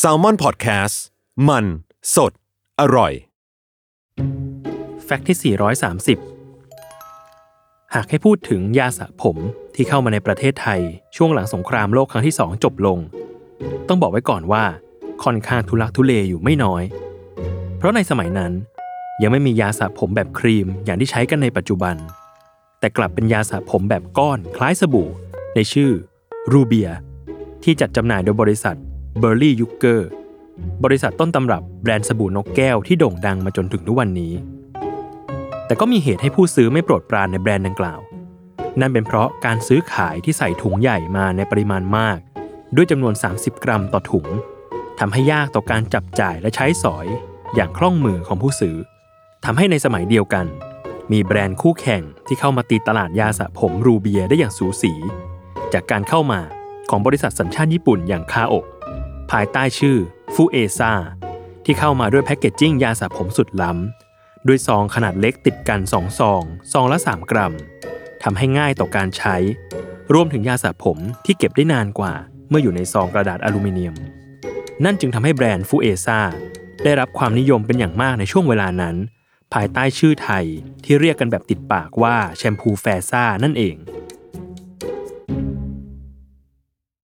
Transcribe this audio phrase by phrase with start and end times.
[0.00, 0.96] s a l ม o n PODCAST
[1.48, 1.64] มัน
[2.14, 2.32] สด
[2.80, 3.12] อร่อย
[5.04, 9.36] แฟกต์ที่ 430 หากให้พูดถึงยาสระผม
[9.74, 10.80] ที่เข้ามาในประเทศไทย
[11.16, 12.98] ช่วงหลังสงครามโลกครั้งที่ 2 จบลง
[13.88, 14.64] ต้องบอกไว้ก่อนว่า
[15.24, 16.82] ค่อนข้างทุลักทุเลอยู่ไม่น้อย
[17.76, 18.52] เพราะในสมัยนั้น
[19.22, 21.96] ยังไม่มียาสระผมแบบครีมอย่างที่ใช้กันในปัจจุบัน
[22.80, 25.08] แต่กลับเป็นยาสระผมแบบก้อนคล้ายสบู่
[25.54, 25.90] ในชื่อ
[26.52, 26.90] รูเบีย
[27.64, 28.76] ที่จัดจำหน่ายโดยบริษัท
[29.18, 30.10] เบอร์ลี่ยุกเกอร์
[30.84, 34.32] บริษัทต้นตำรับแบรนด์สบู่นกแก้วที่โด่งดังมาจนถึงทุกวันนี้
[35.66, 38.00] แต่ก็มีเหตุให้ผู้ซื้อไม่โปรดปรานในแบรนด์ดังกล่าว
[38.80, 42.18] นั่นเป็นเพราะการซื้อขายที่ใส่ถุงใหญ่มาในปริมาณมาก
[42.76, 44.26] ด้วยจำนวน 30 กรัมต่อถุง
[44.98, 47.06] ทำให้ยากต่อการจับจ่ายและใช้สอย
[47.54, 48.76] อย่างคล่องมือของผู้ซื้อ
[49.44, 50.46] ทำให้ในสมัยเดียวกัน
[51.12, 54.92] มีแบรนด์คู่แข่งที่เข้ามาตีตลาดยาสระผมรูเบียได้อย่างสูสี
[55.72, 56.40] จากการเข้ามา
[56.90, 58.66] ของบริษัทสัญชาติญี่ปุ่นอย่างคาโอะ
[59.30, 59.96] ภายใต้ชื่อ
[60.34, 60.92] ฟูเอซา
[61.64, 67.54] ที่เข้ามาด้วยแพคเกจจิ้งยาสระผมสุดล้ำ ด้วยซองขนาดเล็กติดกัน2ซองซองละ 3 กรัม
[68.22, 69.36] ทำให้ง่ายต่อการใช้
[70.14, 72.14] รวมถึงยาสระผมที่เก็บได้นานกว่า
[72.48, 73.94] เมื่ออยู่ในซองกระดาษอลูมิเนียม
[74.84, 76.20] นั่นจึงทำให้แบรนด์ฟูเอซา
[76.84, 78.96] ได้รับความนิยมเป็นอย่างมากในช่วงเวลานั้น
[79.52, 80.44] ภายใต้ชื่อไทย
[80.84, 83.76] ที่เรียกกันแบบติดปากว่าแชมพูแฟซ่านั่นเอง